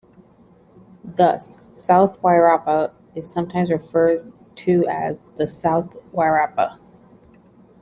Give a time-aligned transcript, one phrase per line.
[1.05, 4.19] Thus, South Wairarapa is sometimes referred
[4.55, 6.79] to as "The South Wairarapa".